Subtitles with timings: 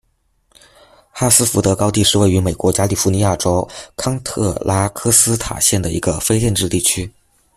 [1.11, 7.11] 哈斯福德高地是位于美国加利福尼亚州康特拉科斯塔县的一个非建制地区。